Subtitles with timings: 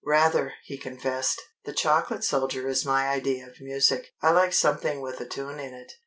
[0.03, 1.39] "Rather," he confessed.
[1.65, 4.07] "The Chocolate Soldier is my idea of music.
[4.19, 5.91] I like something with a tune in it.